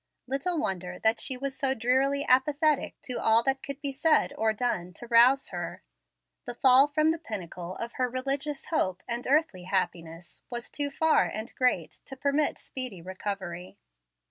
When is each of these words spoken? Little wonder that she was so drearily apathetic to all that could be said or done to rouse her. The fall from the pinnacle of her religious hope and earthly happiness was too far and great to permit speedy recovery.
Little 0.25 0.57
wonder 0.57 0.97
that 0.97 1.19
she 1.19 1.37
was 1.37 1.55
so 1.55 1.75
drearily 1.75 2.25
apathetic 2.27 2.99
to 3.03 3.21
all 3.21 3.43
that 3.43 3.61
could 3.61 3.79
be 3.81 3.91
said 3.91 4.33
or 4.35 4.51
done 4.51 4.93
to 4.93 5.05
rouse 5.05 5.49
her. 5.49 5.83
The 6.45 6.55
fall 6.55 6.87
from 6.87 7.11
the 7.11 7.19
pinnacle 7.19 7.75
of 7.75 7.93
her 7.93 8.09
religious 8.09 8.65
hope 8.69 9.03
and 9.07 9.27
earthly 9.27 9.65
happiness 9.65 10.41
was 10.49 10.71
too 10.71 10.89
far 10.89 11.25
and 11.25 11.53
great 11.53 11.91
to 12.05 12.17
permit 12.17 12.57
speedy 12.57 12.99
recovery. 13.03 13.77